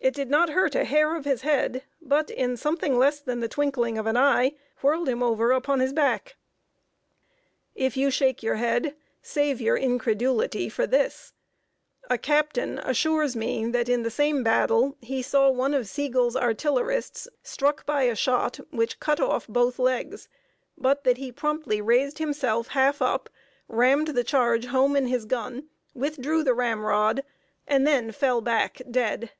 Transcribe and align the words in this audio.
It 0.00 0.12
did 0.12 0.28
not 0.28 0.50
hurt 0.50 0.74
a 0.74 0.84
hair 0.84 1.16
of 1.16 1.24
his 1.24 1.40
head, 1.40 1.82
but, 1.98 2.28
in 2.28 2.58
something 2.58 2.98
less 2.98 3.20
than 3.20 3.42
a 3.42 3.48
twinkling 3.48 3.96
of 3.96 4.04
an 4.06 4.18
eye, 4.18 4.52
whirled 4.82 5.08
him 5.08 5.22
over 5.22 5.50
upon 5.50 5.80
his 5.80 5.94
back! 5.94 6.36
If 7.74 7.96
you 7.96 8.10
shake 8.10 8.42
your 8.42 8.56
head, 8.56 8.96
save 9.22 9.62
your 9.62 9.78
incredulity 9.78 10.68
for 10.68 10.86
this: 10.86 11.32
A 12.10 12.18
captain 12.18 12.80
assures 12.80 13.34
me 13.34 13.64
that 13.70 13.88
in 13.88 14.02
the 14.02 14.10
same 14.10 14.42
battle 14.44 14.98
he 15.00 15.22
saw 15.22 15.48
one 15.48 15.72
of 15.72 15.88
Sigel's 15.88 16.36
artillerists 16.36 17.26
struck 17.42 17.86
by 17.86 18.02
a 18.02 18.14
shot 18.14 18.60
which 18.72 19.00
cut 19.00 19.20
off 19.20 19.46
both 19.46 19.78
legs; 19.78 20.28
but 20.76 21.04
that 21.04 21.16
he 21.16 21.32
promptly 21.32 21.80
raised 21.80 22.18
himself 22.18 22.66
half 22.68 23.00
up, 23.00 23.30
rammed 23.68 24.08
the 24.08 24.22
charge 24.24 24.66
home 24.66 24.96
in 24.96 25.06
his 25.06 25.24
gun, 25.24 25.70
withdrew 25.94 26.42
the 26.44 26.52
ramrod, 26.52 27.24
and 27.66 27.86
then 27.86 28.12
fell 28.12 28.42
back, 28.42 28.82
dead! 28.90 29.30